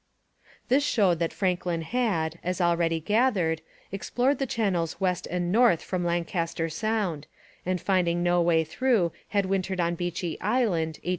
[0.67, 3.61] This showed that Franklin had, as already gathered,
[3.91, 7.27] explored the channels west and north from Lancaster Sound,
[7.67, 11.07] and finding no way through had wintered on Beechey Island (1845 46).